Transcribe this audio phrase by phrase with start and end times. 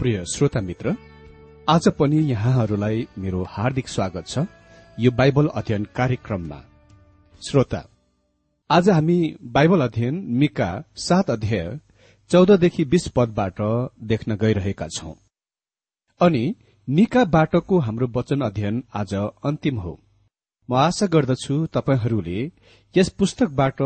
[0.00, 0.94] प्रिय श्रोता मित्र
[1.68, 4.44] आज पनि यहाँहरूलाई मेरो हार्दिक स्वागत छ
[4.98, 6.60] यो बाइबल अध्ययन कार्यक्रममा।
[7.42, 7.82] श्रोता
[8.70, 11.68] आज हामी बाइबल अध्ययन मिका सात अध्याय
[12.30, 13.60] चौधदेखि बीस पदबाट
[14.02, 15.14] देख्न गइरहेका छौं।
[16.20, 16.54] अनि
[16.88, 19.98] मिका बाटोको हाम्रो वचन अध्ययन आज अन्तिम हो।
[20.68, 22.50] म आशा गर्दछु तपाईँहरूले
[22.94, 23.82] यस पुस्तकबाट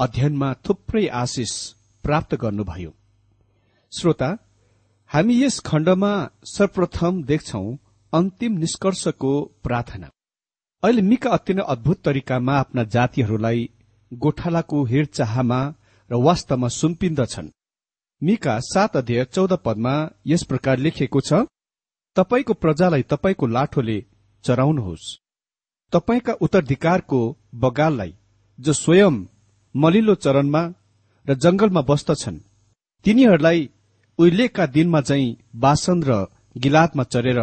[0.00, 1.52] अध्ययनमा थुप्रै आशिष
[2.04, 2.94] प्राप्त गर्नुभयो।
[3.92, 4.36] श्रोता
[5.10, 6.12] हामी यस खण्डमा
[6.44, 7.62] सर्वप्रथम देख्छौ
[8.12, 9.32] अन्तिम निष्कर्षको
[9.64, 10.08] प्रार्थना।
[10.82, 13.60] अहिले मिका अति नै अद्भुत तरिकामा आफ्ना जातिहरूलाई
[14.12, 15.60] गोठालाको हेरचाहमा
[16.10, 17.50] र वास्तवमा सुम्पिन्दछन्।
[18.22, 19.94] मिका सात अध्यय चौध पदमा
[20.26, 21.40] यस प्रकार लेखिएको छ
[22.16, 23.98] तपाईँको प्रजालाई तपाईँको लाठोले
[24.44, 25.14] चराउनुहोस्।
[25.92, 27.20] तपाईँका उत्तराधिकारको
[27.54, 28.12] बगाललाई
[28.58, 29.24] जो स्वयं
[29.74, 30.62] मलिलो चरणमा
[31.26, 32.44] र जंगलमा बस्दछन्
[33.04, 33.68] तिनीहरूलाई
[34.18, 37.40] उहिलेका दिनमा चाहिँ बासन र गिलादमा चरेर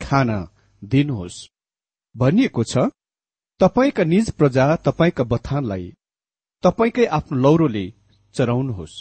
[0.00, 0.30] खान
[0.82, 1.46] दिनुहोस्।
[2.14, 2.90] भनिएको छ
[3.60, 5.86] तपाईँका निज प्रजा तपाईँका बथानलाई
[6.64, 7.84] तपाईँकै आफ्नो लौरोले
[8.34, 8.96] चराउनुहोस्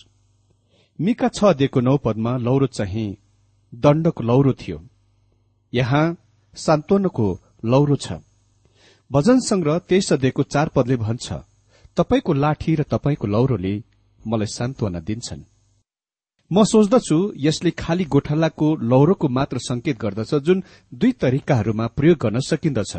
[0.99, 3.09] मिका छ दिएको नौ पदमा लौरो चाहिँ
[3.73, 4.79] दण्डको लौरो थियो।
[5.73, 6.05] यहाँ
[6.53, 7.27] सान्त्वनको
[7.65, 8.19] लौरो छ।
[9.11, 11.27] भजन संग्रह तेइस अध्ययको चार पदले भन्छ
[11.97, 13.73] तपाईँको लाठी र तपाईँको लौरोले
[14.21, 15.50] मलाई सान्त्वना दिन्छन्।
[16.51, 20.63] म सोच्दछु यसले खाली गोठालाको लौरोको मात्र संकेत गर्दछ जुन
[20.93, 22.93] दुई तरिकाहरूमा प्रयोग गर्न सकिन्दछ।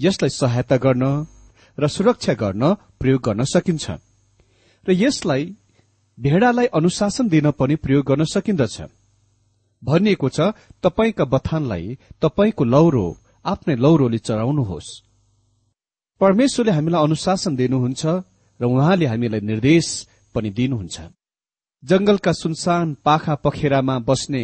[0.00, 1.04] यसलाई सहायता गर्न
[1.78, 3.86] र सुरक्षा गर्न प्रयोग गर्न सकिन्छ।
[4.86, 5.42] र यसलाई
[6.18, 8.76] भेडालाई अनुशासन दिन पनि प्रयोग गर्न सकिन्दछ।
[9.82, 10.38] भनिएको छ
[10.82, 13.06] तपाईँका बथानलाई तपाईँको लौरो
[13.44, 14.88] आफ्नै लौरोले चढाउनुहोस्।
[16.20, 18.02] परमेश्वरले हामीलाई अनुशासन दिनुहुन्छ
[18.60, 19.86] र उहाँले हामीलाई निर्देश
[20.34, 21.19] पनि दिनुहुन्छ।
[21.84, 24.42] जंगलका सुनसान पाखा पखेरामा बस्ने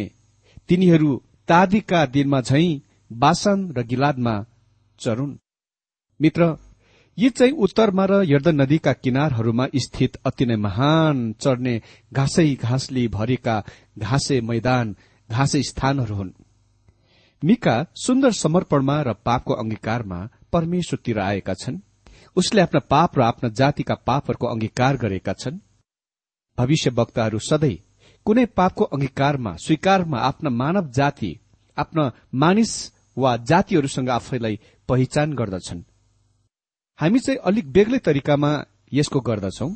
[0.69, 1.15] तिनीहरू
[1.47, 2.79] तादीका दिनमा झैं
[3.11, 4.33] बासन र गिलादमा
[4.99, 5.37] चरुन्।
[6.19, 6.55] मित्र
[7.17, 11.81] यी चाहिँ उत्तरमा र यर्दन नदीका किनारहरूमा स्थित अति नै महान चढ्ने
[12.13, 13.63] घाँसै घाँसले भरेका
[13.99, 14.95] घाँसे मैदान
[15.29, 16.31] घाँसे स्थानहरू हुन्।
[17.43, 20.19] मिका सुन्दर समर्पणमा र पापको अंगीकारमा
[20.53, 21.79] परमेश्वरतिर आएका छन्।
[22.35, 25.59] उसले आफ्ना पाप र आफ्ना जातिका पापहरूको अंगीकार गरेका छन्।
[26.57, 27.77] भविष्य वक्ताहरू सधैँ
[28.25, 31.31] कुनै पापको अंगीकारमा स्वीकारमा आफ्ना मानव जाति
[31.77, 32.71] आफ्ना मानिस
[33.17, 34.59] वा जातिहरूसँग आफैलाई
[34.89, 35.81] पहिचान गर्दछन्।
[36.99, 38.51] हामी चाहिँ अलिक बेग्लै तरिकामा
[38.93, 39.69] यसको गर्दछौ।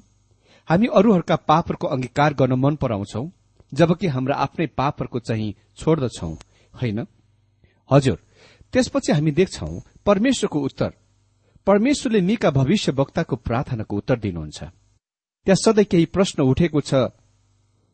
[0.67, 3.29] हामी अरूहरूका पापहरूको अंगीकार गर्न मन पराउँछौ
[3.73, 6.33] जबकि हाम्रा आफ्नै पापहरूको चाहिँ छोड्दछौ
[6.73, 7.05] होइन?
[7.91, 8.17] हजुर
[8.73, 9.71] त्यसपछि हामी देख्छौ
[10.05, 10.91] परमेश्वरको उत्तर।
[11.67, 14.63] परमेश्वरले निका भविष्य वक्ताको प्रार्थनाको उत्तर दिनुहुन्छ।
[15.47, 16.93] त्यहाँ सधैँ केही प्रश्न उठेको छ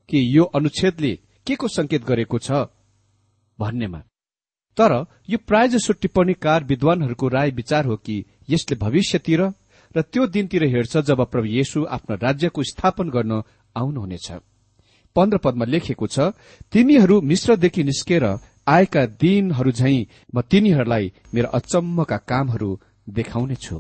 [0.10, 1.14] कि यो अनुच्छेदले
[1.48, 2.52] के को संकेत गरेको छ
[3.60, 4.00] भन्नेमा।
[4.78, 4.92] तर
[5.30, 8.16] यो प्रायजसो टिप्पणीकार विद्वानहरूको राय विचार हो कि
[8.50, 9.42] यसले भविष्यतिर
[9.96, 13.42] र त्यो दिनतिर हेर्छ जब प्रभु येशू आफ्नो राज्यको स्थापन गर्न
[13.76, 14.28] आउनुहुनेछ।
[15.16, 16.20] पन्ध्र पदमा लेखेको छ
[16.72, 18.26] तिमीहरू मिश्रदेखि निस्केर
[18.68, 20.06] आएका दिनहरू झैं
[20.36, 22.70] म तिनीहरूलाई मेरा अचम्मका कामहरू
[23.10, 23.76] देखाउनेछु।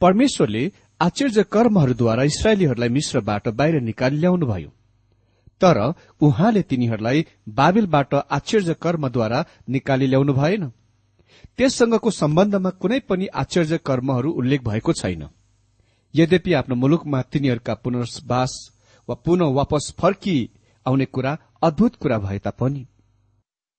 [0.00, 0.64] परमेश्वरले
[1.00, 4.70] आश्चर्य कर्महरूद्वारा इसरायलीहरूलाई मिश्रबाट बाहिर निकाली ल्याउनुभयो
[5.60, 5.78] तर
[6.20, 10.64] उहाँले तिनीहरूलाई बाबेलबाट आश्चर्य कर्मद्वारा निकाली ल्याउनु भएन।
[11.58, 15.22] त्यससँगको सम्बन्धमा कुनै पनि आश्चर्य कर्महरू उल्लेख भएको छैन।
[16.14, 18.52] यद्यपि आफ्नो मुलुकमा तिनीहरूका पुनर्वास
[19.08, 20.38] वा पुनः वापस फर्की
[20.86, 22.86] आउने कुरा अद्भुत कुरा भए तापनि।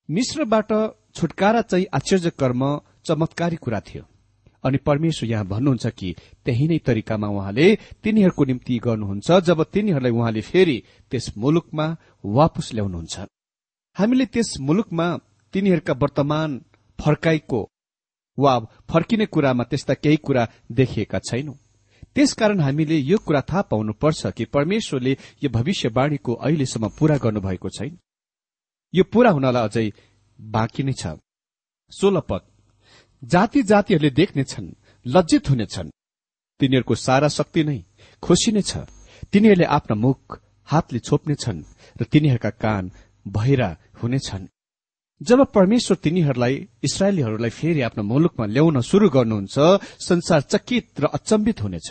[0.10, 0.72] मिश्रबाट
[1.16, 2.62] छुटकारा चाहिँ आश्चर्य कर्म
[3.06, 4.04] चमत्कारी कुरा थियो।
[4.64, 6.16] अनि परमेश्वर यहाँ भन्नुहुन्छ कि
[6.46, 7.68] त्यही नै तरिकामा उहाँले
[8.04, 11.86] तिनीहरूको निम्ति गर्नुहुन्छ जब तिनीहरूलाई उहाँले फेरि त्यस मुलुकमा
[12.26, 13.20] वापस ल्याउनुहुन्छ।
[13.96, 15.08] हामीले त्यस मुलुकमा
[15.54, 16.62] तिनीहरूका वर्तमान
[17.00, 17.62] फर्काइको
[18.38, 18.60] वा
[18.90, 21.54] फर्किने कुरामा त्यस्ता केही कुरा देखिएका छैनौं।
[22.16, 27.98] त्यसकारण हामीले यो कुरा थाहा पाउनुपर्छ कि परमेश्वरले यो भविष्यवाणीको अहिलेसम्म पूरा गर्नुभएको छैन।
[28.94, 29.92] यो पूरा हुनलाई अझै
[30.40, 31.08] बाँकी नै छ।
[31.92, 32.49] सोह्र पद।
[33.24, 34.68] जाति जातिहरूले देख्नेछन्
[35.06, 35.90] लज्जित हुनेछन्
[36.60, 37.84] तिनीहरूको सारा शक्ति नै
[38.24, 38.78] खुसी नै छ।
[39.32, 41.64] तिनीहरूले आफ्ना मुख हातले छोप्नेछन्
[42.02, 42.92] र तिनीहरूका कान
[43.28, 43.70] भैरा
[44.04, 44.48] हुनेछन्
[45.22, 49.58] जब परमेश्वर तिनीहरूलाई इसरायलीहरूलाई फेरि आफ्नो मुलुकमा ल्याउन शुरू गर्नुहुन्छ
[50.00, 51.90] संसार चकित र अचम्बित हुनेछ।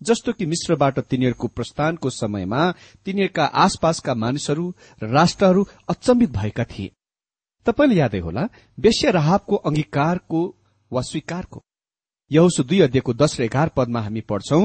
[0.00, 2.62] जस्तो कि मिश्रबाट तिनीहरूको प्रस्थानको समयमा
[3.04, 4.66] तिनीहरूका आसपासका मानिसहरू
[5.02, 6.90] र राष्ट्रहरू अचम्बित भएका थिए।
[7.66, 8.48] तपाईँले यादै होला
[8.78, 10.40] वेश्य राहबको अंगीकारको
[10.94, 11.62] वा स्वीकारको।
[12.30, 14.60] यहोसु दुई अध्ययको दश र एघार पदमा हामी पढ्छौ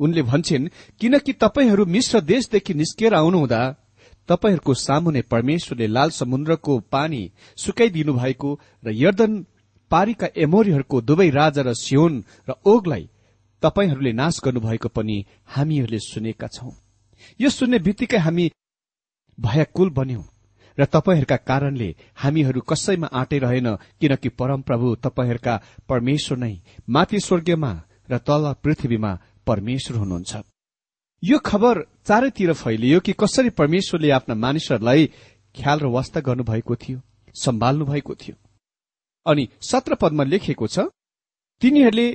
[0.00, 0.68] उनले भन्छन्
[1.00, 3.60] किनकि तपाईँहरू मिश्र देशदेखि निस्किएर आउनुहुँदा
[4.28, 7.22] तपाईँहरूको सामुने परमेश्वरले लाल समुद्रको पानी
[7.56, 8.50] सुकाइदिनु भएको
[8.84, 9.32] र यर्दन
[9.90, 13.08] पारीका एमोरीहरूको दुवै राजा र सियोन र ओगलाई
[13.62, 16.72] तपाईँहरूले नाश गर्नुभएको पनि हामीहरूले सुनेका छौं।
[17.40, 18.50] यो सुन्ने बित्तिकै हामी
[19.38, 20.31] भयाकुल बन्यौं।
[20.78, 23.68] र तपाईँहरूका कारणले हामीहरू कसैमा आँटे रहेन
[24.00, 25.54] किनकि परमप्रभु तपाईँहरूका
[25.88, 26.54] परमेश्वर नै
[26.88, 27.72] माथि स्वर्गीयमा
[28.10, 29.12] र तल पृथ्वीमा
[29.46, 30.32] परमेश्वर हुनुहुन्छ।
[31.22, 31.74] यो खबर
[32.06, 35.06] चारैतिर फैलियो कि कसरी परमेश्वरले आफ्ना मानिसहरूलाई
[35.54, 36.98] ख्याल र वास्ता गर्नुभएको थियो
[37.34, 38.36] सम्हाल्नु भएको थियो।
[39.26, 40.78] अनि सत्र पदमा लेखिएको छ
[41.62, 42.08] तिनीहरूले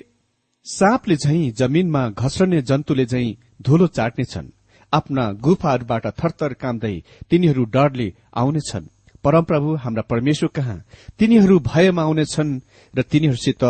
[0.66, 4.52] साँपले झैं जमीनमा घस्रने जन्तुले झैं धुलो चाट्नेछन्।
[4.94, 6.96] आफ्ना गुफाहरूबाट थरथर कामदै
[7.30, 8.86] तिनीहरू डरले आउनेछन्।
[9.24, 10.84] परमप्रभु हाम्रा परमेश्वर कहाँ?
[11.20, 12.60] तिनीहरू भयमा आउनेछन्
[12.94, 13.64] र तिनीहरूसित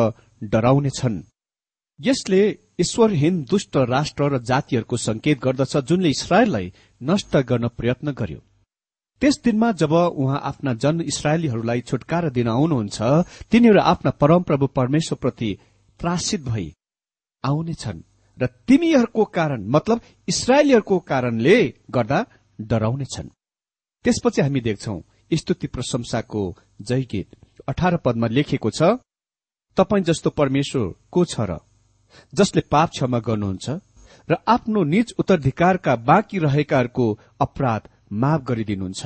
[0.44, 1.24] डराउनेछन्।
[2.00, 2.42] यसले
[2.80, 8.40] ईश्वरहीन दुष्ट राष्ट्र र जातिहरूको संकेत गर्दछ जुनले इसरायललाई नष्ट गर्न प्रयत्न गर्यो।
[9.22, 12.98] त्यस दिनमा जब उहाँ आफ्ना जन इसरायलीहरूलाई छुटकारा दिन आउनुहुन्छ
[13.52, 15.50] तिनीहरू आफ्ना परमप्रभु परमेश्वरप्रति
[16.00, 16.68] त्रासित भई
[17.44, 18.07] आउनेछन्।
[18.38, 21.58] र तिमीहरूको कारण मतलब इसरायलीहरूको कारणले
[21.92, 22.20] गर्दा
[22.60, 23.30] डराउनेछन्।
[24.06, 24.96] त्यसपछि हामी देख्छौ
[25.32, 26.42] स्तुति प्रशंसाको
[26.82, 27.36] जय गीत
[27.68, 28.82] अठार पदमा लेखेको छ
[29.78, 31.58] तपाईँ जस्तो परमेश्वर को छ र?
[32.34, 33.70] जसले पाप क्षमा गर्नुहुन्छ
[34.30, 37.06] र आफ्नो निज उत्तराधिकारका बाँकी रहेकाहरूको
[37.40, 37.82] अपराध
[38.12, 39.04] माफ गरिदिनुहुन्छ।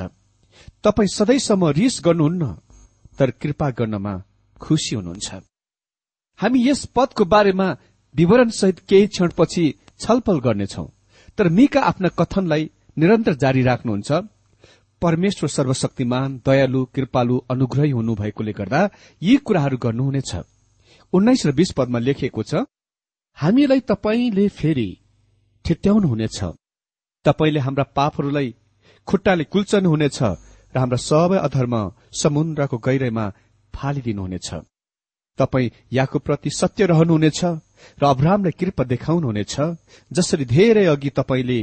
[0.84, 2.44] तपाईँ सधैँसम्म रिस गर्नुहुन्न
[3.18, 4.14] तर कृपा गर्नमा
[4.62, 5.30] खुशी हुनुहुन्छ।
[6.40, 7.68] हामी यस पदको बारेमा
[8.16, 9.66] विवरणसहित केही क्षणपछि
[10.00, 10.86] छलफल गर्नेछौ।
[11.38, 14.12] तर मिका आफ्ना कथनलाई निरन्तर जारी राख्नुहुन्छ।
[15.02, 18.82] परमेश्वर सर्वशक्तिमान दयालु कृपालु अनुग्रही हुनु भएकोले गर्दा
[19.22, 20.32] यी कुराहरू गर्नुहुनेछ।
[21.14, 22.54] उन्नाइस र बीस पदमा लेखिएको छ
[23.38, 24.90] हामीलाई तपाईँले फेरि
[25.66, 26.40] ठिट्याउनुहुनेछ।
[27.26, 28.56] तपाईँले हाम्रा पापहरूलाई
[29.08, 30.20] खुट्टाले कुल्चनुहुनेछ
[30.74, 31.76] र हाम्रा सबै अधर्म
[32.22, 33.26] समुद्रको गहिराईमा
[33.74, 34.50] फालिदिनुहुनेछ।
[35.38, 39.56] तपाईँ याकुप्रति सत्य रहनुहुनेछ र अब्राहमलाई कृपा देखाउनुहुनेछ
[40.12, 41.60] जसरी धेरै अघि तपाईँले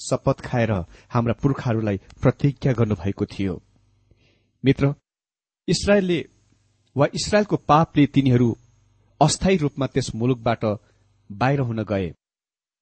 [0.00, 0.72] शपथ खाएर
[1.10, 3.54] हाम्रा पुर्खाहरूलाई प्रतिज्ञा गर्नुभएको थियो।
[4.64, 4.94] मित्र
[5.68, 6.18] इसरायलले
[6.96, 8.48] वा इसरायलको पापले तिनीहरू
[9.20, 10.64] अस्थायी रूपमा त्यस मुलुकबाट
[11.30, 12.08] बाहिर हुन गए।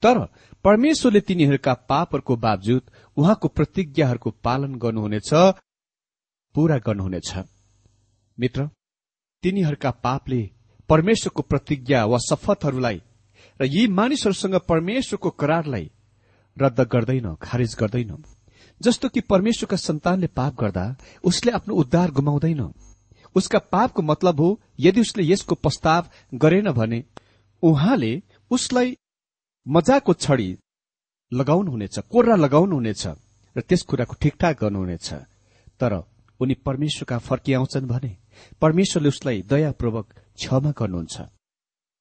[0.03, 0.19] तर
[0.65, 2.83] परमेश्वरले तिनीहरूका पापहरूको बावजुद
[3.17, 5.31] उहाँको प्रतिज्ञाहरूको पालन गर्नुहुनेछ
[6.55, 7.31] पूरा गर्नुहुनेछ।
[8.39, 8.69] मित्र
[9.43, 10.51] तिनीहरूका पापले
[10.89, 13.01] परमेश्वरको प्रतिज्ञा वा शपथहरूलाई
[13.61, 15.91] र यी मानिसहरूसँग परमेश्वरको करारलाई
[16.57, 18.25] रद्द गर्दैन खारेज गर्दैन।
[18.81, 20.85] जस्तो कि परमेश्वरका सन्तानले पाप गर्दा
[21.25, 22.63] उसले आफ्नो उद्धार गुमाउँदैन।
[23.35, 24.49] उसका पापको मतलब हो
[24.81, 27.05] यदि उसले यसको प्रस्ताव गरेन भने
[27.63, 28.13] उहाँले
[28.51, 28.97] उसलाई
[29.67, 30.51] मजाको छडी
[31.33, 33.07] लगाउनुहुनेछ कोर्रा लगाउनुहुनेछ
[33.57, 35.13] र त्यस कुराको ठिकठाक गर्नुहुनेछ।
[35.81, 36.03] तर
[36.41, 38.17] उनी परमेश्वरका फर्किआउँछन् भने
[38.63, 41.17] परमेश्वरले उसलाई दयापूर्वक क्षमा गर्नुहुन्छ।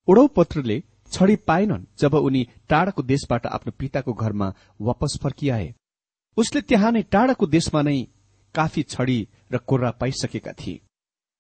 [0.08, 5.74] ओडौ पत्रले छडी पाएनन् जब उनी टाढाको देशबाट आफ्नो पिताको घरमा वापस फर्किआए।
[6.38, 7.98] उसले त्यहाँ नै टाढाको देशमा नै
[8.56, 9.20] काफी छडी
[9.52, 10.82] र कोर्रा पाइसकेका थिए।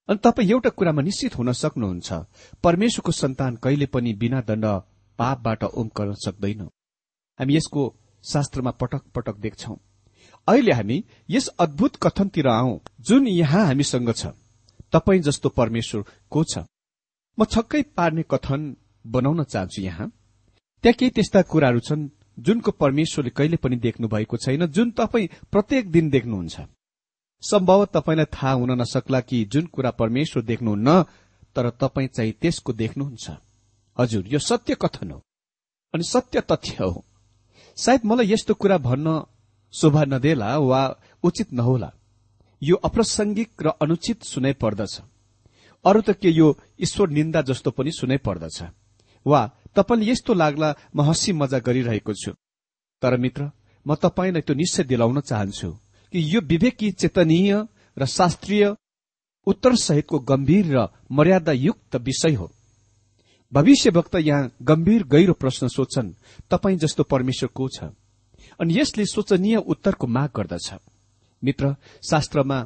[0.09, 2.13] अनि तपाईँ एउटा कुरामा निश्चित हुन सक्नुहुन्छ
[2.63, 4.65] परमेश्वरको सन्तान कहिले पनि बिना दण्ड
[5.19, 6.61] पापबाट उम्कन सक्दैन।
[7.39, 7.83] हामी यसको
[8.23, 9.75] शास्त्रमा पटक पटक देख्छौ।
[10.47, 14.27] अहिले हामी यस अद्भुत कथनतिर आऊ जुन यहाँ हामीसँग छ।
[14.95, 16.63] तपाईँ जस्तो परमेश्वर को छ?
[17.37, 18.75] म छक्कै पार्ने कथन
[19.05, 20.07] बनाउन चाहन्छु यहाँ।
[20.83, 25.91] त्यहाँ केही त्यस्ता कुराहरू छन् जुनको परमेश्वरले कहिले पनि देख्नु भएको छैन जुन तपाईँ प्रत्येक
[25.91, 26.55] दिन देख्नुहुन्छ।
[27.43, 31.01] सम्भव तपाईँलाई थाहा हुन नसक्ला कि जुन कुरा परमेश्वर देख्नुहुन्न
[31.55, 33.25] तर तपाईँ चाहिँ त्यसको देख्नुहुन्छ।
[33.97, 35.19] हजुर यो सत्य कथन हो
[35.93, 37.03] अनि सत्य तथ्य हो।
[37.77, 39.21] सायद मलाई यस्तो कुरा भन्न
[39.73, 40.81] शोभा नदेला वा
[41.23, 41.91] उचित नहोला।
[42.61, 45.01] यो अप्रासंगिक र अनुचित सुनै पर्दछ।
[45.85, 46.47] अरू त के यो
[46.81, 48.63] ईश्वर निन्दा जस्तो पनि सुनै पर्दछ।
[49.25, 49.41] वा
[49.75, 52.31] तपाईँले यस्तो लाग्ला म हँसी मजा गरिरहेको छु।
[53.01, 53.51] तर मित्र
[53.85, 55.69] म तपाईँलाई त्यो निश्चय दिलाउन चाहन्छु
[56.13, 57.53] कि यो विवेकी चेतनीय
[57.97, 58.75] र शास्त्रीय
[59.47, 62.51] उत्तर सहितको गम्भीर र मर्यादायुक्त विषय हो।
[63.53, 66.13] भविष्यवक्त यहाँ गम्भीर गहिरो प्रश्न सोध्छन्
[66.49, 67.83] तपाईँ जस्तो परमेश्वर को छ?
[68.59, 70.73] अनि यसले सोचनीय उत्तरको माग गर्दछ।
[71.45, 71.75] मित्र
[72.09, 72.59] शास्त्रमा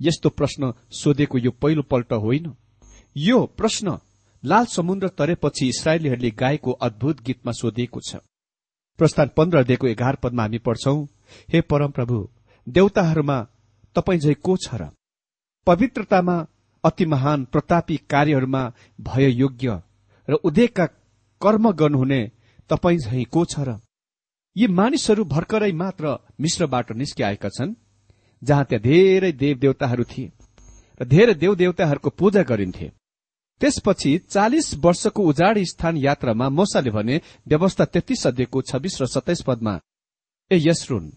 [0.00, 2.54] यस्तो प्रश्न सोधेको यो पहिलो पल्ट होइन।
[3.16, 3.98] यो प्रश्न
[4.44, 8.16] लाल समुद्र तरेपछि इसरायलीहरूले गाएको अद्भुत गीतमा सोधिएको छ।
[8.98, 10.96] प्रस्थान पन्ध्र दिएको एघार पदमा हामी पढ्छौ
[11.52, 12.16] हे परम प्रभु
[12.66, 13.38] देवताहरूमा
[13.96, 14.88] तपाईँ झै को छ र?
[15.66, 16.36] पवित्रतामा
[16.84, 18.62] अति महान प्रतापी कार्यहरूमा
[19.00, 19.80] भय योग्य
[20.28, 20.86] र उदेकका
[21.40, 22.20] कर्म गर्नुहुने
[22.70, 23.78] तपाईँ झै को छ र?
[24.56, 27.74] यी मानिसहरू भर्खरै मात्र मिश्रबाट निस्किआएका छन्।
[28.42, 30.30] जहाँ त्यहाँ धेरै देव देवताहरू थिए
[31.00, 32.88] र धेरै देव देवताहरूको पूजा गरिन्थे।
[33.60, 39.74] त्यसपछि चालिस वर्षको उजाड स्थान यात्रामा मोसाले भने व्यवस्था तेत्तीस अध्ययको छब्बीस र सत्ताइस पदमा
[40.50, 41.12] ए यसरुन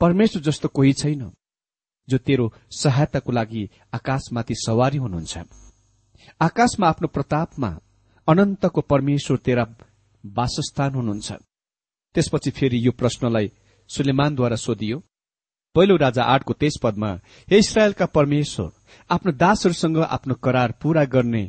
[0.00, 1.32] परमेश्वर जस्तो कोही छैन
[2.08, 5.38] जो तेरो सहायताको लागि आकाशमाथि सवारी हुनुहुन्छ।
[6.40, 7.70] आकाशमा आफ्नो प्रतापमा
[8.28, 9.64] अनन्तको परमेश्वर तेरा
[10.24, 11.32] वासस्थान हुनुहुन्छ।
[12.14, 13.50] त्यसपछि फेरि यो प्रश्नलाई
[13.90, 14.98] सुलेमानद्वारा सोधियो।
[15.74, 17.12] पहिलो राजा आठको तेज पदमा
[17.50, 18.70] हे इसरायलका परमेश्वर
[19.10, 21.44] आफ्नो दासहरूसँग आफ्नो करार पूरा गर्ने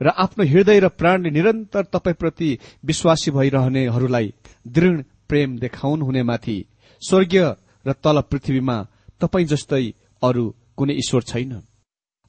[0.00, 2.48] र आफ्नो हृदय र प्राणले निरन्तर तपाईँप्रति
[2.84, 4.32] विश्वासी भइरहनेहरूलाई
[4.68, 6.58] दृढ प्रेम देखाउनु हुनेमाथि
[7.02, 7.44] स्वर्गीय
[7.86, 8.76] र तल पृथ्वीमा
[9.20, 9.84] तपाईँ जस्तै
[10.22, 10.44] अरू
[10.76, 11.52] कुनै ईश्वर छैन।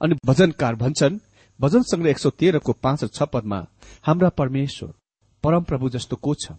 [0.01, 1.19] अनि भजनकार भन्छन्
[1.59, 3.59] भजन संग्रह एक सौ तेह्रको पाँच र छ पदमा
[4.05, 4.93] हाम्रा परमेश्वर
[5.43, 6.51] परमप्रभु जस्तो को छ?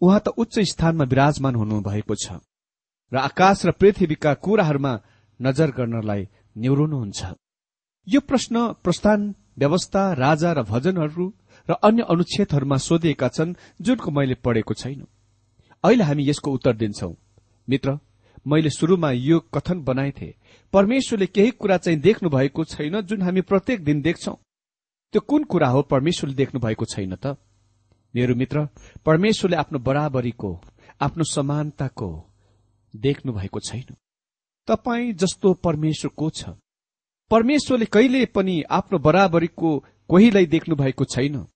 [0.00, 2.40] उहाँ त उच्च स्थानमा विराजमान हुनुभएको छ।
[3.12, 4.92] र आकाश र पृथ्वीका कुराहरूमा
[5.40, 7.20] नजर गर्नलाई निहुनुहुन्छ
[8.06, 11.26] यो प्रश्न प्रस्थान व्यवस्था राजा र भजनहरू
[11.68, 15.06] र अन्य अनुच्छेदहरूमा सोधिएका छन् जुनको मैले पढेको छैन।
[15.84, 17.14] अहिले हामी यसको उत्तर दिन्छौ।
[17.68, 17.98] मित्र
[18.46, 20.34] मैले शुरूमा यो कथन बनाएथे
[20.72, 24.34] परमेश्वरले केही कुरा चाहिँ देख्नु भएको छैन जुन हामी प्रत्येक दिन देख्छौ।
[25.14, 27.36] त्यो कुन कुरा हो परमेश्वरले देख्नु भएको छैन त?
[28.14, 28.68] मेरो मित्र
[29.04, 30.50] परमेश्वरले आफ्नो बराबरीको
[31.00, 32.10] आफ्नो समानताको
[32.96, 33.96] देख्नु भएको छैन।
[34.68, 36.44] तपाईँ जस्तो परमेश्वर को छ।
[37.30, 41.46] परमेश्वरले कहिले पनि आफ्नो बराबरीको कोहीलाई देख्नु भएको छैन।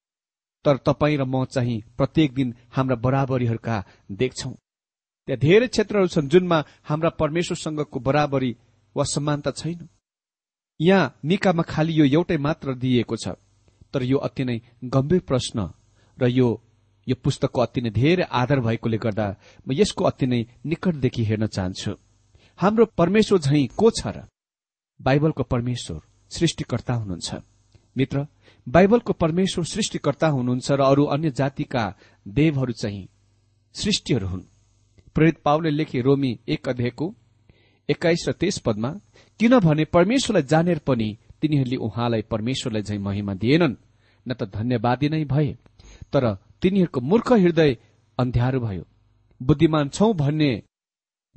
[0.65, 6.65] तर तपाईँ र म चाहिँ प्रत्येक दिन हाम्रा बराबरीहरूका देख्छौ। त्यहाँ धेरै क्षेत्रहरू छन् जुनमा
[6.85, 8.57] हाम्रा परमेश्वरसँगको बराबरी
[8.97, 9.89] वा समानता छैन।
[10.81, 13.29] यहाँ निकामा खालि यो एउटै मात्र दिइएको छ।
[13.93, 15.71] तर यो अति नै गम्भीर प्रश्न
[16.19, 16.49] र यो
[17.09, 19.27] यो पुस्तकको अति नै धेरै आधार भएकोले गर्दा
[19.67, 21.93] म यसको अति नै निकटदेखि हेर्न चाहन्छु।
[22.59, 24.27] हाम्रो परमेश्वर झै को छ र?
[25.01, 26.01] बाइबलको परमेश्वर
[26.31, 27.35] सृष्टिकर्ता हुनुहुन्छ।
[27.97, 28.27] मित्र
[28.67, 31.85] बाइबलको परमेश्वर सृष्टिकर्ता हुनुहुन्छ र अरू अन्य जातिका
[32.27, 33.09] देवहरू चाहिँ
[33.75, 34.43] सृष्टिहरू हुन्।
[35.15, 37.15] प्रेरित पाउले लेखे रोमी एक अध्यायको
[37.89, 38.91] एक्काइस र तेइस पदमा
[39.41, 41.09] किनभने परमेश्वरलाई जानेर पनि
[41.41, 43.77] तिनीहरूले उहाँलाई परमेश्वरलाई झै महिमा दिएनन्
[44.27, 45.57] न त धन्यवादी नै भए
[46.13, 46.25] तर
[46.63, 47.77] तिनीहरूको मूर्ख हृदय
[48.19, 48.85] अन्ध्यारो भयो।
[49.41, 50.63] बुद्धिमान छौ भन्ने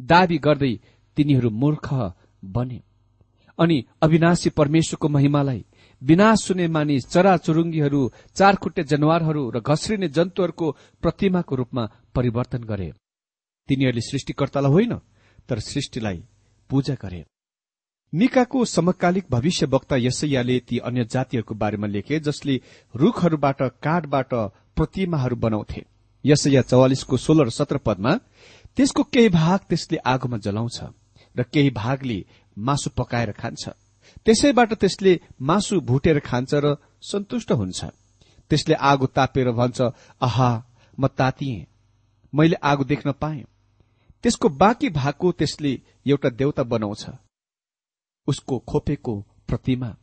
[0.02, 0.74] दावी गर्दै
[1.18, 1.88] तिनीहरू मूर्ख
[2.44, 2.82] बने।
[3.60, 5.66] अनि अविनाशी परमेश्वरको महिमालाई
[6.02, 8.02] विनाश हुने मानिस चराचुरुङ्गीहरू
[8.36, 11.84] चारखुट्टे जनावरहरू र घस्रिने जन्तुहरूको प्रतिमाको रूपमा
[12.16, 12.92] परिवर्तन गरे।
[13.70, 14.94] तिनीहरूले सृष्टिकर्तालाई होइन
[15.50, 16.24] तर सृष्टिलाई
[16.70, 17.26] पूजा गरे।
[18.14, 22.56] निकाको समकालिक भविष्य वक्ता यसैयाले ती अन्य जातिहरूको बारेमा लेखे जसले
[22.96, 24.34] रूखहरूबाट काठबाट
[24.76, 25.86] प्रतिमाहरू बनाउँथे।
[26.26, 28.16] यसैया चौवालिसको सोह्र र सत्र पदमा
[28.78, 30.80] त्यसको केही भाग त्यसले आगोमा जलाउँछ
[31.36, 32.26] र केही भागले
[32.58, 33.70] मासु पकाएर खान्छ।
[34.26, 37.86] त्यसैबाट त्यसले मासु भुटेर खान्छ र सन्तुष्ट हुन्छ।
[38.52, 39.82] त्यसले आगो तापेर भन्छ
[40.22, 40.50] आहा
[41.00, 41.68] म तातिए।
[42.34, 43.44] मैले आगो देख्न पाएँ।
[44.24, 47.06] त्यसको बाँकी भागको त्यसले एउटा देवता बनाउँछ।
[48.28, 49.14] उसको खोपेको
[49.48, 49.96] प्रतिमा।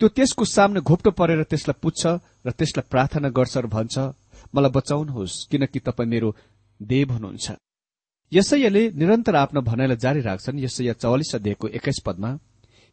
[0.00, 2.02] त्यो त्यसको सामने घोप्टो परेर त्यसलाई पुज्छ
[2.46, 3.96] र त्यसलाई प्रार्थना गर्छ र भन्छ
[4.54, 6.28] मलाई बचाउनुहोस् किनकि तपाईँ मेरो
[6.80, 7.46] देव हुनुहुन्छ
[8.32, 12.30] यसैले निरन्तर आफ्नो भनाइलाई जारी राख्छन्। यसैया चौवालिस अध्यायको एक्काइस पदमा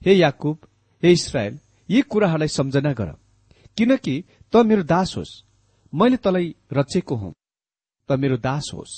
[0.01, 0.57] हे याकुब
[1.03, 1.59] हे इसरायल
[1.89, 3.09] यी कुराहरूलाई सम्झना गर
[3.77, 4.15] किनकि
[4.53, 5.31] त मेरो दास होस्।
[5.93, 7.33] मैले तलाई रचेको हुँ
[8.09, 8.93] त मेरो दास होस्।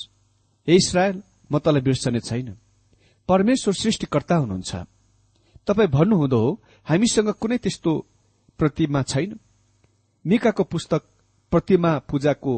[0.68, 1.22] हे इसरायल
[1.52, 2.50] म तलाई बिर्सने छैन।
[3.30, 4.76] परमेश्वर सृष्टिकर्ता हुनुहुन्छ।
[5.68, 6.50] तपाईँ भन्नुहुँदो हो
[6.88, 7.92] हामीसँग कुनै त्यस्तो
[8.60, 9.40] प्रतिमा छैन।
[10.26, 11.02] मिकाको पुस्तक
[11.52, 12.54] प्रतिमा पूजाको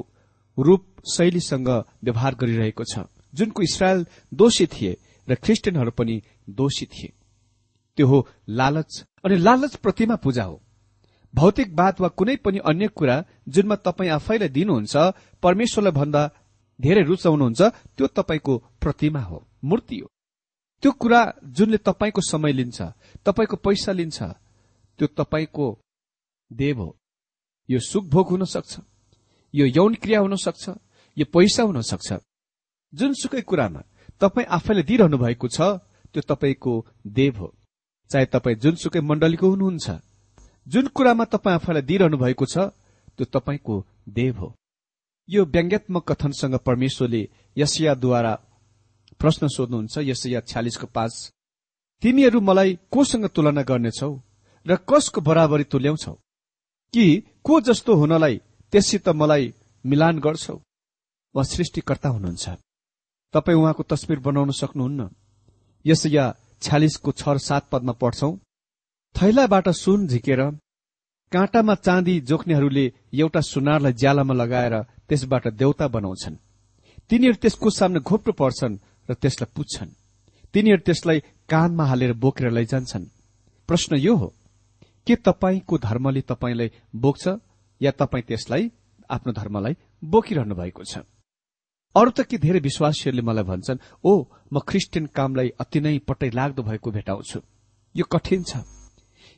[0.58, 1.70] रूप शैलीसँग
[2.04, 7.14] व्यवहार गरिरहेको छ। जुनको इसरायल दोषी थिए र ख्रिस्टियनहरू पनि दोषी थिए।
[7.98, 10.62] त्यो हो लालच अनि लालच प्रतिमा पूजा हो।
[11.34, 14.96] भौतिकवाद वा कुनै पनि अन्य कुरा जुनमा तपाईँ आफैलाई दिनुहुन्छ
[15.44, 16.22] परमेश्वरलाई भन्दा
[16.80, 17.62] धेरै रुचाउनुहुन्छ
[17.98, 20.08] त्यो तपाईँको प्रतिमा हो मूर्ति हो।
[20.84, 22.82] त्यो कुरा जुनले तपाईँको समय लिन्छ
[23.26, 24.24] तपाईँको पैसा लिन्छ
[25.00, 25.68] त्यो तपाईँको
[26.52, 26.90] देव हो।
[27.70, 28.80] यो सुख भोग हुन सक्छ
[29.54, 30.70] यो यौन क्रिया हुन सक्छ
[31.18, 32.18] यो पैसा हुन सक्छ
[32.94, 33.82] जुनसुकै कुरामा
[34.22, 35.62] तपाईँ आफैले दिइरहनु भएको छ
[36.14, 36.74] त्यो तपाईँको
[37.08, 37.54] देव हो।
[38.10, 39.88] चाहे तपाईँ जुनसुकै मण्डलीको हुनुहुन्छ
[40.68, 42.58] जुन कुरामा तपाईँ आफैलाई दिइरहनु भएको छ
[43.18, 43.76] त्यो तपाईँको
[44.10, 44.56] देव हो।
[45.30, 47.22] यो व्यङ्ग्यात्मक कथनसँग परमेश्वरले
[47.58, 48.34] यसियाद्वारा
[49.20, 51.14] प्रश्न सोध्नुहुन्छ यसैया छ्यालिसको पाँच
[52.04, 54.12] तिमीहरू मलाई कोसँग तुलना गर्नेछौ
[54.66, 56.14] र कसको बराबरी तुल्याउँछौ?
[56.94, 57.06] कि
[57.44, 58.36] को जस्तो हुनलाई
[58.72, 59.54] त्यससित मलाई
[59.86, 60.56] मिलान गर्छौ?
[61.36, 62.50] वा सृष्टिकर्ता हुनुहुन्छ?
[63.34, 65.10] तपाईँ उहाँको तस्विर बनाउन सक्नुहुन्न।
[65.86, 66.26] यसैया
[66.62, 68.32] छ्यालिसको छ सात पदमा पढ्छौ
[69.16, 70.42] थैलाबाट सुन झिकेर
[71.32, 74.76] काँटामा चाँदी जोख्नेहरूले एउटा सुनारलाई ज्यालामा लगाएर
[75.08, 76.36] त्यसबाट देउता बनाउँछन्।
[77.10, 78.80] तिनीहरू त्यसको सामने घोप्टो पर्छन्
[79.10, 79.92] र त्यसलाई पुच्छन्।
[80.54, 81.20] तिनीहरू त्यसलाई
[81.50, 83.06] कानमा हालेर बोकेर लैजान्छन्।
[83.70, 84.34] प्रश्न यो हो
[85.08, 87.28] के तपाईँको धर्मले तपाईँलाई बोक्छ
[87.82, 88.72] या तपाईँ त्यसलाई
[89.10, 91.06] आफ्नो धर्मलाई बोकिरहनु भएको छ?
[91.96, 94.12] अरू त के धेरै विश्वासीहरूले मलाई भन्छन् ओ
[94.54, 97.40] म ख्रिस्टियन कामलाई अति नै पट्टै लाग्दो भएको भेटाउँछु।
[97.96, 98.62] यो कठिन छ।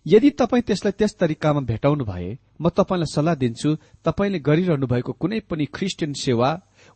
[0.06, 3.70] यदि तपाईँ त्यसलाई त्यस तरिकामा भेटाउनु भए म तपाईँलाई सल्लाह दिन्छु
[4.04, 6.50] तपाईँले गरिरहनु भएको कुनै पनि ख्रिस्टियन सेवा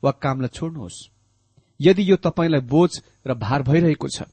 [0.03, 1.14] वा कामलाई छोड्नुहोस्।
[1.79, 2.91] यदि यो तपाईँलाई बोझ
[3.27, 4.23] र भार भइरहेको छ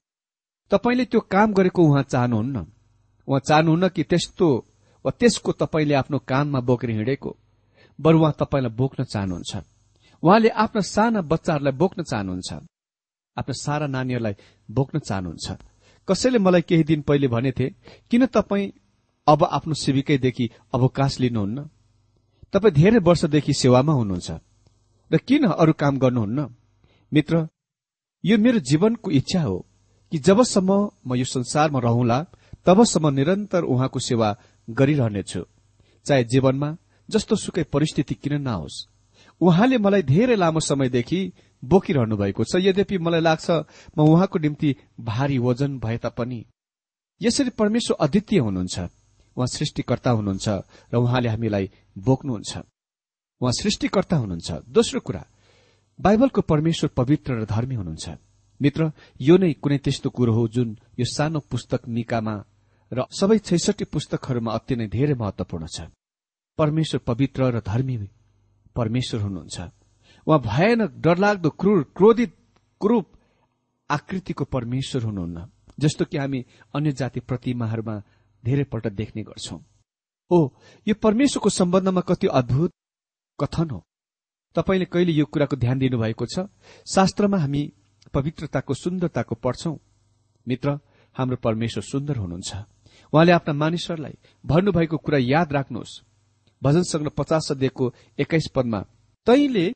[0.70, 2.56] तपाईँले त्यो काम गरेको उहाँ चाहनुहुन्न।
[3.28, 4.48] उहाँ चाहनुहुन्न कि त्यस्तो
[5.04, 7.30] वा त्यसको तपाईँले आफ्नो काममा बोकेर हिँडेको
[7.98, 9.52] बरु उहाँ तपाईँलाई बोक्न चाहनुहुन्छ।
[10.22, 12.52] उहाँले आफ्ना साना बच्चाहरूलाई बोक्न चाहनुहुन्छ।
[13.36, 14.34] आफ्ना सारा नानीहरूलाई
[14.70, 15.48] बोक्न चाहनुहुन्छ।
[16.08, 17.66] कसैले मलाई केही दिन पहिले भनेथे
[18.10, 18.72] किन तपाईँ
[19.26, 21.58] अब आफ्नो सेविकैदेखि अवकाश लिनुहुन्न?
[22.52, 24.30] तपाईँ धेरै वर्षदेखि सेवामा हुनुहुन्छ।
[25.10, 26.61] र किन अरू काम गर्नुहुन्न?
[27.12, 27.48] मित्र
[28.24, 29.58] यो मेरो जीवनको इच्छा हो
[30.12, 32.18] कि जबसम्म म यो संसारमा रहला
[32.66, 34.36] तबसम्म निरन्तर उहाँको सेवा
[34.68, 35.42] गरिरहनेछु।
[36.06, 36.76] चाहे जीवनमा
[37.08, 38.86] जस्तो सुकै परिस्थिति किन नहोस्।
[39.40, 41.20] उहाँले मलाई धेरै लामो समयदेखि
[41.62, 43.50] बोकिरहनु भएको छ। यद्यपि मलाई लाग्छ
[43.96, 46.44] म उहाँको निम्ति भारी वजन भए तापनि
[47.20, 48.78] यसरी परमेश्वर अद्वितीय हुनुहुन्छ।
[49.36, 50.48] उहाँ सृष्टिकर्ता हुनुहुन्छ
[50.92, 52.52] र उहाँले हामीलाई बोक्नुहुन्छ।
[53.40, 55.24] उहाँ सृष्टिकर्ता हुनुहुन्छ। दोस्रो कुरा
[56.02, 58.06] बाइबलको परमेश्वर पवित्र र धर्मी हुनुहुन्छ।
[58.60, 62.34] मित्र यो नै कुनै त्यस्तो कुरो हो जुन यो सानो पुस्तक निकामा
[62.92, 65.86] र सबै छैसठी पुस्तकहरूमा अति नै धेरै महत्वपूर्ण छ।
[66.58, 67.96] परमेश्वर पवित्र र धर्मी
[68.76, 69.58] परमेश्वर हुनुहुन्छ।
[70.26, 72.32] उहाँ भयानक डरलाग्दो क्रूर क्रोधित
[72.80, 73.06] क्रूप
[73.90, 75.38] आकृतिको परमेश्वर हुनुहुन्न
[75.78, 77.94] जस्तो कि हामी अन्य जाति प्रतिमाहरूमा
[78.44, 79.60] धेरैपल्ट देख्ने गर्छौं।
[80.30, 80.38] ओ
[80.86, 82.72] यो परमेश्वरको सम्बन्धमा कति अद्भुत
[83.38, 83.80] कथन हो।
[84.56, 86.46] तपाईँले कहिले यो कुराको ध्यान दिनुभएको छ?
[86.86, 87.62] शास्त्रमा हामी
[88.12, 89.76] पवित्रताको सुन्दरताको पढ्छौं।
[90.46, 90.78] मित्र
[91.16, 92.50] हाम्रो परमेश्वर सुन्दर हुनुहुन्छ।
[93.12, 96.00] उहाँले आफ्ना मानिसहरूलाई भन्नुभएको कुरा याद राख्नुहोस्।
[96.62, 97.84] भजन सङ्ग्र पचास अध्ययको
[98.18, 98.80] एक्काइस पदमा
[99.26, 99.66] तैले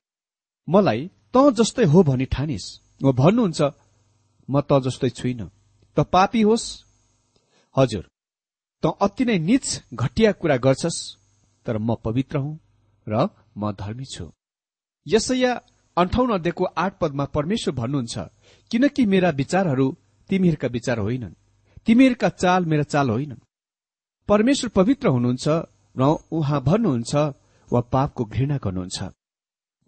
[0.69, 2.65] मलाई त जस्तै हो भनी ठानिस।
[3.03, 3.61] वा भन्नुहुन्छ
[4.49, 5.41] म त जस्तै छुइन।
[5.97, 6.65] त पापी होस्।
[7.77, 8.05] हजुर
[8.83, 11.01] त अति नै निच घटिया कुरा गर्छस्
[11.67, 12.55] तर म पवित्र हुँ
[13.07, 14.36] र म धर्मी छु।
[15.07, 15.53] यसैया
[15.97, 18.19] अन्ठाउन्न अध्ययको आठ पदमा परमेश्वर भन्नुहुन्छ
[18.71, 19.87] किनकि मेरा विचारहरू
[20.31, 21.35] तिमीहरूका विचार होइनन्।
[21.87, 23.45] तिमीहरूका चाल मेरा चाल होइनन्।
[24.29, 25.47] परमेश्वर पवित्र हुनुहुन्छ
[25.97, 27.15] र उहाँ भन्नुहुन्छ
[27.73, 28.99] वा पापको घृणा गर्नुहुन्छ।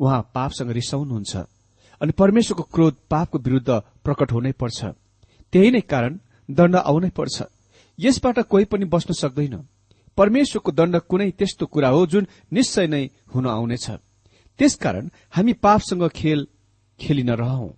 [0.00, 1.36] उहाँ पापसँग रिसाउनुहुन्छ
[2.00, 3.70] अनि परमेश्वरको क्रोध पापको विरूद्ध
[4.04, 4.84] प्रकट हुनै पर्छ।
[5.52, 6.18] त्यही नै कारण
[6.50, 7.42] दण्ड आउनै पर्छ।
[7.98, 9.54] यसबाट कोही पनि बस्न सक्दैन।
[10.16, 13.04] परमेश्वरको दण्ड कुनै त्यस्तो कुरा हो जुन निश्चय नै
[13.34, 13.86] हुन आउनेछ।
[14.58, 16.46] त्यसकारण हामी पापसँग खेल
[17.00, 17.68] खेलि नरहौं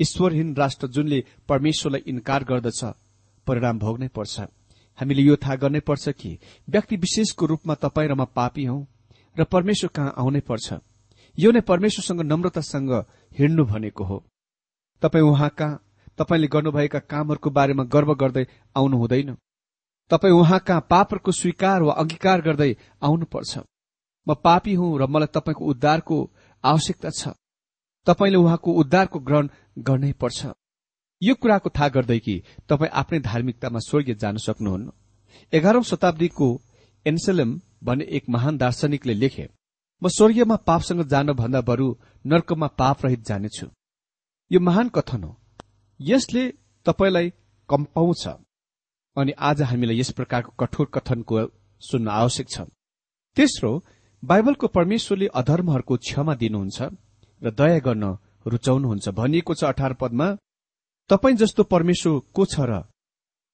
[0.00, 2.84] ईश्वरहीन राष्ट्र जुनले परमेश्वरलाई इन्कार गर्दछ
[3.46, 4.40] परिणाम भोग्नै पर्छ।
[4.98, 8.78] हामीले यो थाहा गर्नै पर्छ कि व्यक्ति विशेषको रूपमा तपाईँ र म पापी हौ
[9.36, 10.78] र परमेश्वर कहाँ आउनै पर्छ।
[11.38, 12.92] यो नै परमेश्वरसँग नम्रतासँग
[13.38, 14.22] हिँड्नु भनेको हो।
[15.02, 15.80] तपाईँ उहाँ कहाँ?
[16.18, 18.46] तपाईँले गर्नुभएका कामहरूको बारेमा गर्व गर्दै
[18.76, 19.36] आउनु हुँदैन
[20.10, 20.86] तपाईँ उहाँ कहाँ?
[20.90, 22.72] पापहरूको स्वीकार वा अंगीकार गर्दै
[23.02, 23.58] आउनुपर्छ।
[24.26, 26.18] म पापी हुँ र मलाई तपाईँको उद्धारको
[26.64, 27.28] आवश्यकता छ।
[28.06, 30.46] तपाईँले उहाँको उद्धारको ग्रहण गर्नै पर्छ।
[31.22, 34.92] यो कुराको थाहा गर्दै कि तपाईँ आफ्नै धार्मिकतामा स्वर्गीय जान सक्नुहुन्न।
[35.52, 36.48] एघारौं शताब्दीको
[37.06, 39.48] एन्सेलम भन्ने एक महान दार्शनिकले लेखे
[40.02, 41.88] म स्वर्गीयमा पापसँग जान भन्दा बरू
[42.24, 43.66] नर्कमा पाप रहित जानेछु।
[44.50, 45.36] यो महान कथन हो।
[46.00, 46.42] यसले
[46.86, 47.32] तपाईँलाई
[47.68, 48.26] कम्पाउँछ
[49.16, 51.46] अनि आज हामीलाई यस प्रकारको कठोर कथनको
[51.82, 52.60] सुन्न आवश्यक छ।
[53.36, 53.72] तेस्रो
[54.24, 56.82] बाइबलको परमेश्वरले अधर्महरूको क्षमा दिनुहुन्छ
[57.42, 58.04] र दया गर्न
[58.46, 60.28] रुचाउनुहुन्छ भनिएको छ अठार पदमा
[61.10, 62.82] तपाईँ जस्तो परमेश्वर को छ र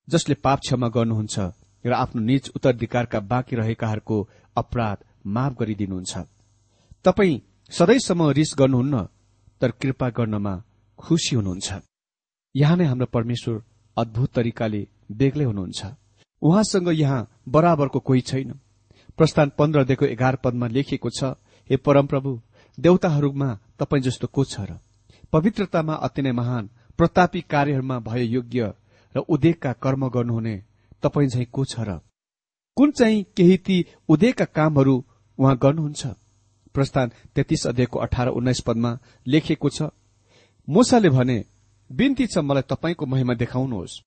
[0.09, 1.37] जसले पाप क्षमा गर्नुहुन्छ
[1.85, 4.17] र आफ्नो निज उत्तराधिकारका बाँकी रहेकाहरूको
[4.57, 6.13] अपराध माफ गरिदिनुहुन्छ?
[7.05, 9.05] तपाईँ सधैँसम्म रिस गर्नुहुन्न
[9.61, 10.55] तर कृपा गर्नमा
[10.99, 11.69] खुशी हुनुहुन्छ।
[12.55, 13.63] यहाँ नै हाम्रो परमेश्वर
[13.97, 15.81] अद्भुत तरिकाले बेग्लै हुनुहुन्छ।
[16.43, 18.61] उहाँसँग यहाँ बराबरको कोही छैन।
[19.19, 21.33] प्रस्थान पन्ध्रदेखि एघार पदमा लेखिएको छ
[21.71, 22.41] हे परमप्रभु
[22.79, 24.79] देवताहरूमा तपाईँ जस्तो को छ र?
[25.33, 26.69] पवित्रतामा अति नै महान
[26.99, 28.73] प्रतापी कार्यहरूमा भय योग्य
[29.15, 30.57] र उदेकका कर्म गर्नुहुने
[31.03, 31.99] तपाईँ झै को छ र?
[32.77, 35.05] कुन चाहिँ केही ती उदेकका कामहरू
[35.39, 36.07] उहाँ गर्नुहुन्छ?
[36.75, 39.91] प्रस्थान तेत्तीस अध्ययको अठार उन्नाइस पदमा लेखिएको छ
[40.69, 41.45] मोसाले भने
[41.91, 44.01] बिन्ती छ मलाई तपाईँको महिमा देखाउनुहोस्।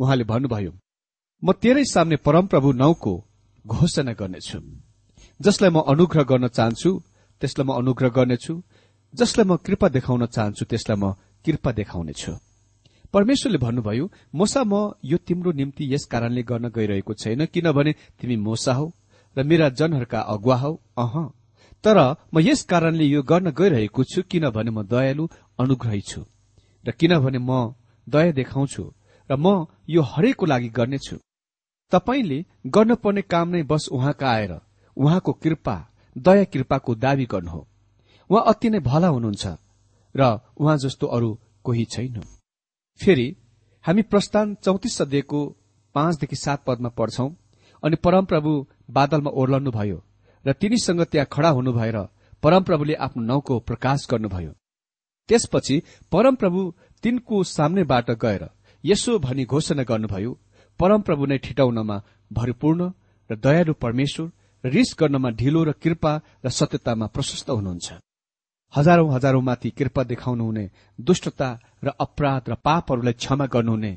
[0.00, 0.72] उहाँले भन्नुभयो
[1.42, 3.14] म तेरै सामने परमप्रभु नौको
[3.66, 4.58] घोषणा गर्नेछु।
[5.40, 6.90] जसलाई म अनुग्रह गर्न चाहन्छु
[7.42, 8.54] त्यसलाई म अनुग्रह गर्नेछु।
[9.14, 11.04] जसलाई म कृपा देखाउन चाहन्छु त्यसलाई म
[11.44, 12.32] कृपा देखाउनेछु।
[13.14, 14.74] परमेश्वरले भन्नुभयो मोसा म
[15.04, 18.86] यो तिम्रो निम्ति यस कारणले गर्न गइरहेको छैन किनभने तिमी मोसा हौ
[19.36, 21.14] र मेरा जनहरूका अगुवा हौ। अह।
[21.84, 21.98] तर
[22.34, 25.24] म यस कारणले यो गर्न गइरहेको छु किनभने म दयालु
[25.58, 26.20] अनुग्रही छु।
[26.84, 27.74] र किनभने म
[28.06, 28.82] दया देखाउँछु
[29.30, 31.16] र म यो हरेकको लागि गर्नेछु।
[31.92, 34.52] तपाईँले गर्नुपर्ने काम नै बस उहाँका आएर
[34.96, 35.76] उहाँको कृपा
[36.16, 37.66] दया कृपाको दावी गर्नु हो
[38.30, 39.46] उहाँ अति नै भला हुनुहुन्छ
[40.14, 41.30] र उहाँ जस्तो अरू
[41.64, 42.20] कोही छैन
[43.00, 43.28] फेरि
[43.84, 45.40] हामी प्रस्थान चौतिस सध्यको
[45.94, 47.30] पाँचदेखि सात पदमा पढ्छौं
[47.82, 48.52] अनि परमप्रभु
[48.90, 50.02] बादलमा ओर्लनु भयो
[50.44, 51.98] र तिनीसँग त्यहाँ खड़ा हुनु भएर
[52.42, 54.52] परमप्रभुले आफ्नो नाउँको प्रकाश गर्नुभयो।
[55.28, 56.60] त्यसपछि परमप्रभु
[57.02, 58.48] तिनको सामनेबाट गएर
[58.84, 60.32] यसो भनी घोषणा गर्नुभयो
[60.80, 61.96] परमप्रभु नै ठिटाउनमा
[62.30, 62.80] भरिपूर्ण
[63.30, 64.26] र दयालु परमेश्वर
[64.64, 66.12] र रिस गर्नमा ढिलो र कृपा
[66.44, 67.88] र सत्यतामा प्रशस्त हुनुहुन्छ।
[68.74, 70.64] हजारौं हजारौंमाथि कृपा देखाउनुहुने
[70.98, 71.48] दुष्टता
[71.84, 73.92] र अपराध र पापहरूलाई क्षमा गर्नुहुने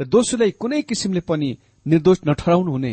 [0.00, 1.50] र दोषीलाई कुनै किसिमले पनि
[1.86, 2.92] निर्दोष नठहराउनुहुने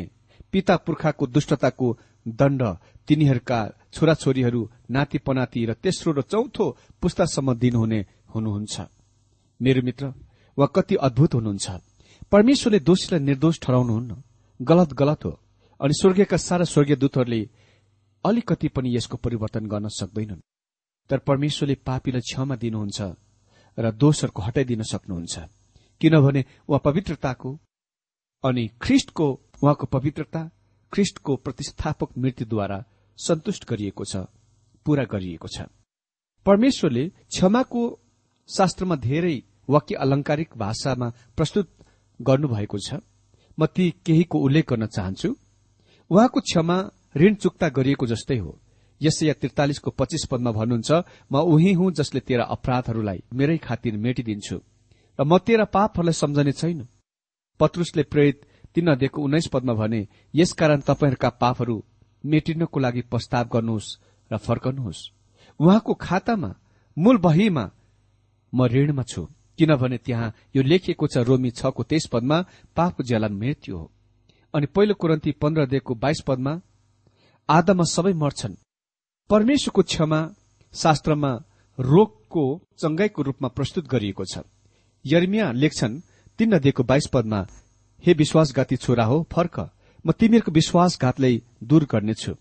[0.51, 1.87] पिता पुर्खाको दुष्टताको
[2.25, 2.61] दण्ड
[3.07, 3.59] तिनीहरूका
[3.93, 6.65] छोराछोरीहरू नाति पनाति र तेस्रो र चौथो
[7.01, 8.75] पुस्तासम्म दिनुहुने हुनुहुन्छ।
[9.59, 10.13] मेरो मित्र
[10.57, 11.88] वा कति अद्भुत हुनुहुन्छ।
[12.31, 14.23] परमेश्वरले दोषीलाई निर्दोष ठहराउनुहुन्न।
[14.59, 15.31] गलत गलत हो।
[15.81, 17.41] अनि स्वर्गीयका सारा स्वर्गीय दूतहरूले
[18.23, 20.41] अलिकति पनि यसको परिवर्तन गर्न सक्दैनन्।
[21.09, 22.99] तर परमेश्वरले पापीलाई क्षमा दिनुहुन्छ
[23.77, 25.35] र दोषहरूको हटाइदिन सक्नुहुन्छ।
[26.01, 27.49] किनभने उहाँ पवित्रताको
[28.43, 29.27] अनि ख्रिष्टको
[29.63, 30.41] उहाँको पवित्रता
[30.93, 32.83] ख्रिष्टको प्रतिष्ठापक मृत्युद्वारा
[33.19, 34.29] सन्तुष्ट गरिएको छ
[34.85, 35.65] पूरा गरिएको छ।
[36.45, 37.81] परमेश्वरले क्षमाको
[38.49, 39.35] शास्त्रमा धेरै
[39.69, 41.67] वाक्य अलंकारिक भाषामा प्रस्तुत
[42.21, 42.93] गर्नुभएको छ।
[43.57, 45.29] म ती केहीको उल्लेख गर्न चाहन्छु।
[46.11, 46.77] उहाँको क्षमा
[47.17, 48.51] ऋण चुक्ता गरिएको जस्तै हो।
[49.01, 50.91] यसै त्रितालिसको पच्चिस पदमा भन्नुहुन्छ
[51.31, 54.57] म उही हुँ जसले तेरा अपराधहरूलाई मेरै खातिर मेटिदिन्छु
[55.19, 56.87] र म तेरा पापहरूलाई सम्झने छैन
[57.59, 58.37] पत्रुसले प्रेरित
[58.75, 60.01] तीन अध्ययको उन्नाइस पदमा भने
[60.35, 61.75] यसकारण तपाईँहरूका पापहरू
[62.23, 63.97] मेटिनको लागि प्रस्ताव गर्नुहोस्
[64.31, 65.07] र फर्कनुहोस्।
[65.59, 66.51] उहाँको खातामा
[66.97, 67.65] मूल बहीमा
[68.53, 69.21] म ऋणमा छु।
[69.59, 72.37] किनभने त्यहाँ यो लेखिएको छ रोमी छको तेइस पदमा
[72.75, 73.91] पापको ज्याला मृत्यु हो।
[74.53, 76.53] अनि पहिलो कुरन्ती पन्ध्र दिएको बाइस पदमा
[77.49, 78.55] आदामा सबै मर्छन्।
[79.29, 80.19] परमेश्वरको क्षमा
[80.73, 81.31] शास्त्रमा
[81.79, 82.43] रोगको
[82.79, 84.43] चंगाईको रूपमा प्रस्तुत गरिएको छ।
[85.05, 86.01] यर्मिया लेख्छन्
[86.39, 87.39] तीन नदिएको बाइस पदमा
[88.03, 89.59] हे विश्वासघाती छोरा हो फर्क।
[90.05, 92.33] म तिमीहरूको विश्वासघातलाई दूर गर्नेछु।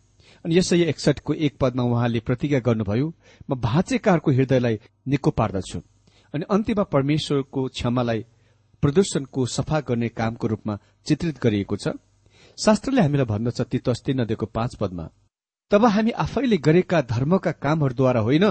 [0.45, 3.07] अनि यसै एकसठको एक पदमा उहाँले प्रतिज्ञा गर्नुभयो
[3.51, 4.77] म भाँचेकाहरूको हृदयलाई
[5.07, 5.79] निको पार्दछु
[6.35, 8.25] अनि अन्त्यमा परमेश्वरको क्षमालाई
[8.83, 11.89] प्रदूषणको सफा गर्ने कामको रूपमा चित्रित गरिएको छ।
[12.59, 15.09] शास्त्रले हामीलाई भन्दछ तितस तीन नदीको पाँच पदमा
[15.71, 18.47] तब हामी आफैले गरेका धर्मका कामहरूद्वारा होइन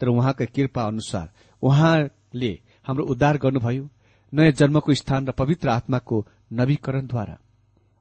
[0.00, 1.26] तर उहाँका कृपा अनुसार
[1.62, 2.52] उहाँले
[2.86, 3.88] हाम्रो उद्धार गर्नुभयो
[4.32, 6.16] नयाँ जन्मको स्थान र पवित्र आत्माको
[6.52, 7.36] नवीकरणद्वारा।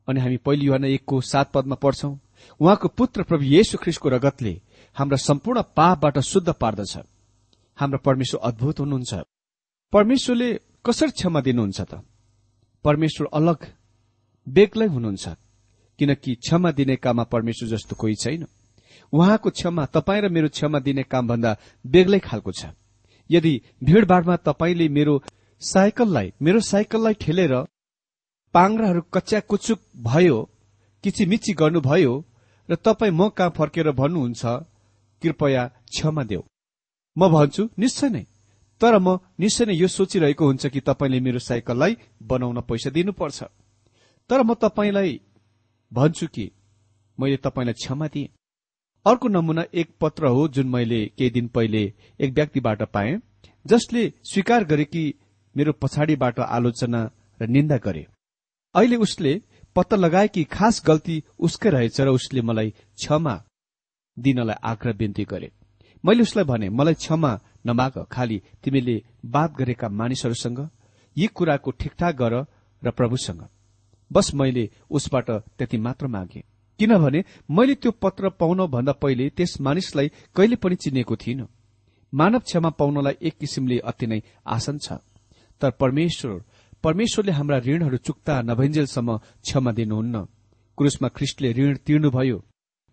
[0.08, 2.14] अनि हामी पहिलो युवा एकको सात पदमा पढ्छौं
[2.60, 4.54] उहाँको पुत्र प्रभु येशु ख्रिसको रगतले
[4.96, 6.98] हाम्रा सम्पूर्ण पापबाट शुद्ध पार्दछ।
[7.78, 9.14] हाम्रो परमेश्वर अद्भुत हुनुहुन्छ।
[9.94, 10.50] परमेश्वरले
[10.86, 12.02] कसरी क्षमा दिनुहुन्छ त?
[12.86, 13.60] परमेश्वर अलग
[14.48, 15.26] बेग्लै हुनुहुन्छ
[16.00, 18.46] किनकि क्षमा दिने काममा परमेश्वर जस्तो कोही छैन।
[19.14, 22.62] उहाँको क्षमा तपाईँ र मेरो क्षमा दिने काम भन्दा बेग्लै खालको छ।
[23.30, 25.22] यदि भीड़भाड़मा तपाईँले मेरो
[25.62, 27.54] साइकललाई मेरो साइकललाई ठेलेर
[28.54, 30.38] पाङ्राहरू कच्चा कुचुक भयो
[31.04, 32.14] किचिमिची गर्नुभयो
[32.70, 34.42] र तपाईँ म कहाँ फर्केर भन्नुहुन्छ
[35.22, 36.42] कृपया क्षमा देऊ।
[37.18, 38.26] म भन्छु निश्चय नै।
[38.82, 43.44] तर म निश्चय नै यो सोचिरहेको हुन्छ कि तपाईँले मेरो साइकललाई बनाउन पैसा दिनुपर्छ।
[44.30, 45.20] तर म तपाईँलाई
[45.92, 46.52] भन्छु कि
[47.18, 48.30] मैले तपाईँलाई क्षमा दिएँ।
[49.06, 51.84] अर्को नमुना एक पत्र हो जुन मैले केही दिन पहिले
[52.20, 53.20] एक व्यक्तिबाट पाएँ
[53.66, 55.04] जसले स्वीकार गरे कि
[55.56, 57.02] मेरो पछाडिबाट आलोचना
[57.40, 58.08] र निन्दा गरे।
[58.76, 59.42] अहिले उसले
[59.76, 63.36] पत्ता लगाए कि खास गल्ती उसकै रहेछ र उसले मलाई क्षमा
[64.18, 65.52] दिनलाई आग्रह बिन्ती गरे।
[66.04, 67.32] मैले उसलाई भने मलाई क्षमा
[67.66, 70.60] नमाग खालि तिमीले बात गरेका मानिसहरूसँग
[71.16, 72.34] यी कुराको ठिकठाक गर
[72.82, 73.42] र प्रभुसँग।
[74.12, 76.44] बस मैले उसबाट त्यति मात्र मागे।
[76.80, 81.48] किनभने मैले त्यो पत्र पाउन भन्दा पहिले त्यस मानिसलाई कहिले पनि चिनेको थिइनँ।
[82.14, 85.00] मानव क्षमा पाउनलाई एक किसिमले अति नै आसन छ।
[85.62, 86.44] तर परमेश्वर
[86.84, 90.26] परमेश्वरले हाम्रा ऋणहरू चुक्ता नभइन्जेलसम्म क्षमा दिनुहुन्न।
[90.78, 92.38] क्रुसमा ख्रिस्टले ऋण तिर्नुभयो।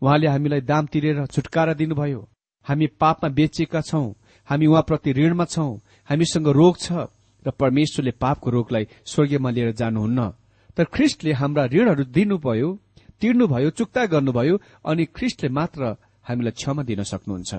[0.02, 2.20] उहाँले हामीलाई दाम तिरेर छुटकारा दिनुभयो।
[2.66, 4.12] हामी पापमा बेचिएका छौं
[4.48, 5.70] हामी उहाँप्रति ऋणमा छौं
[6.10, 6.92] हामीसँग रोग छ
[7.46, 10.20] र परमेश्वरले पापको रोगलाई स्वर्गीयमा लिएर जानुहुन्न।
[10.76, 12.68] तर ख्रिस्टले हाम्रा ऋणहरू दिनुभयो
[13.20, 15.96] तिर्नुभयो चुक्ता गर्नुभयो अनि ख्रिस्टले मात्र
[16.28, 17.52] हामीलाई क्षमा दिन सक्नुहुन्छ।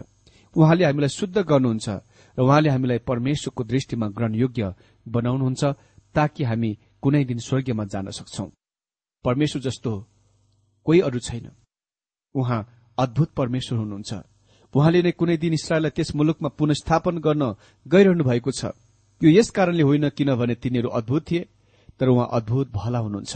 [0.55, 1.87] उहाँले हामीलाई शुद्ध गर्नुहुन्छ
[2.37, 4.63] र उहाँले हामीलाई परमेश्वरको दृष्टिमा ग्रहणयोग्य
[5.05, 5.63] बनाउनुहुन्छ
[6.15, 8.45] ताकि हामी कुनै दिन स्वर्गीयमा जान सक्छौ।
[9.25, 9.91] परमेश्वर जस्तो
[10.85, 11.49] कोही अरू छैन।
[12.35, 12.61] उहाँ
[12.97, 14.13] अद्भुत परमेश्वर हुनुहुन्छ।
[14.73, 17.43] उहाँले नै कुनै दिन इसरायललाई त्यस मुलुकमा पुनस्थापन गर्न
[17.86, 18.62] गइरहनु भएको छ।
[19.21, 21.47] यो यस कारणले होइन किनभने तिनीहरू अद्भुत थिए
[21.99, 23.34] तर उहाँ अद्भुत भला हुनुहुन्छ।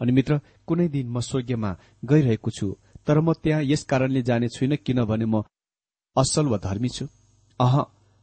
[0.00, 0.32] अनि मित्र
[0.68, 1.70] कुनै दिन म स्वर्गीयमा
[2.04, 2.66] गइरहेको छु
[3.06, 5.42] तर म त्यहाँ यस कारणले जाने छुइनँ किनभने म
[6.16, 7.06] असल वा धर्मी छु।
[7.60, 7.74] अह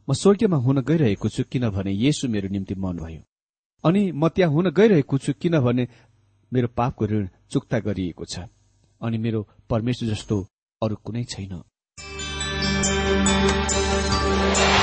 [0.08, 3.22] म स्वर्गीयमा हुन गइरहेको छु किनभने येसु मेरो निम्ति मन भयो
[3.84, 5.88] अनि म त्यहाँ हुन गइरहेको छु किनभने
[6.52, 8.46] मेरो पापको ऋण चुक्ता गरिएको छ।
[9.02, 9.40] अनि मेरो
[9.70, 10.36] परमेश्वर जस्तो
[10.82, 11.54] अरू कुनै छैन।
[14.56, 14.83] Thank you.